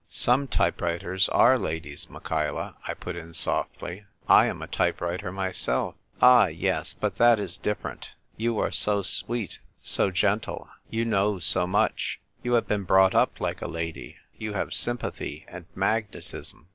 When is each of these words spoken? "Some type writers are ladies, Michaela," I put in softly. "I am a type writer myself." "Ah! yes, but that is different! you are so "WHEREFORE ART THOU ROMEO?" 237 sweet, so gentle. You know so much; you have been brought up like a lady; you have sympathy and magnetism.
"Some 0.09 0.47
type 0.47 0.81
writers 0.81 1.29
are 1.29 1.59
ladies, 1.59 2.09
Michaela," 2.09 2.75
I 2.87 2.95
put 2.95 3.15
in 3.15 3.35
softly. 3.35 4.05
"I 4.27 4.47
am 4.47 4.63
a 4.63 4.67
type 4.67 4.99
writer 4.99 5.31
myself." 5.31 5.93
"Ah! 6.19 6.47
yes, 6.47 6.93
but 6.99 7.17
that 7.17 7.37
is 7.37 7.55
different! 7.55 8.15
you 8.35 8.57
are 8.57 8.71
so 8.71 9.03
"WHEREFORE 9.03 9.03
ART 9.03 9.13
THOU 9.13 9.29
ROMEO?" 9.29 9.83
237 9.83 9.83
sweet, 9.83 9.89
so 9.93 10.11
gentle. 10.19 10.69
You 10.89 11.05
know 11.05 11.37
so 11.37 11.67
much; 11.67 12.19
you 12.41 12.53
have 12.53 12.67
been 12.67 12.81
brought 12.83 13.13
up 13.13 13.39
like 13.39 13.61
a 13.61 13.67
lady; 13.67 14.15
you 14.35 14.53
have 14.53 14.73
sympathy 14.73 15.45
and 15.47 15.65
magnetism. 15.75 16.65